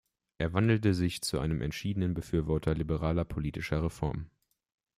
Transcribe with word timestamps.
Er 0.39 0.51
wandelte 0.53 0.95
sich 0.95 1.21
zu 1.21 1.37
einem 1.39 1.61
entschiedenen 1.61 2.15
Befürworter 2.15 2.73
liberaler 2.73 3.23
politischer 3.23 3.83
Reformen. 3.83 4.31